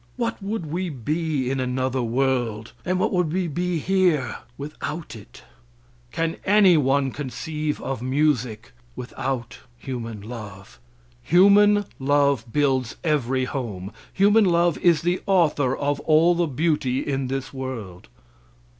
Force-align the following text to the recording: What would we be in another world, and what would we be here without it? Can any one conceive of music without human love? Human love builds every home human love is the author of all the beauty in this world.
What 0.17 0.41
would 0.41 0.65
we 0.65 0.89
be 0.89 1.51
in 1.51 1.59
another 1.59 2.01
world, 2.01 2.73
and 2.83 2.97
what 2.99 3.13
would 3.13 3.31
we 3.31 3.47
be 3.47 3.77
here 3.77 4.37
without 4.57 5.15
it? 5.15 5.43
Can 6.11 6.37
any 6.43 6.75
one 6.75 7.11
conceive 7.11 7.79
of 7.83 8.01
music 8.01 8.71
without 8.95 9.59
human 9.77 10.19
love? 10.21 10.79
Human 11.21 11.85
love 11.99 12.51
builds 12.51 12.95
every 13.03 13.45
home 13.45 13.91
human 14.11 14.45
love 14.45 14.79
is 14.79 15.03
the 15.03 15.21
author 15.27 15.77
of 15.77 15.99
all 15.99 16.33
the 16.33 16.47
beauty 16.47 17.01
in 17.07 17.27
this 17.27 17.53
world. 17.53 18.09